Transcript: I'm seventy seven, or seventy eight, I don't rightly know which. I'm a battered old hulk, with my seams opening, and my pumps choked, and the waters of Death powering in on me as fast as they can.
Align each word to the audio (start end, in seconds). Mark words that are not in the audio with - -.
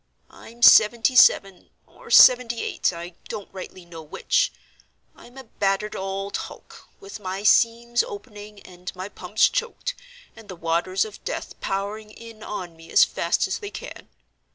I'm 0.31 0.63
seventy 0.63 1.15
seven, 1.15 1.69
or 1.85 2.09
seventy 2.09 2.63
eight, 2.63 2.91
I 2.91 3.09
don't 3.29 3.53
rightly 3.53 3.85
know 3.85 4.01
which. 4.01 4.51
I'm 5.15 5.37
a 5.37 5.43
battered 5.43 5.95
old 5.95 6.35
hulk, 6.37 6.87
with 6.99 7.19
my 7.19 7.43
seams 7.43 8.01
opening, 8.01 8.61
and 8.63 8.91
my 8.95 9.09
pumps 9.09 9.47
choked, 9.47 9.93
and 10.35 10.47
the 10.49 10.55
waters 10.55 11.05
of 11.05 11.23
Death 11.23 11.59
powering 11.61 12.09
in 12.09 12.41
on 12.41 12.75
me 12.75 12.91
as 12.91 13.03
fast 13.03 13.45
as 13.47 13.59
they 13.59 13.69
can. 13.69 14.09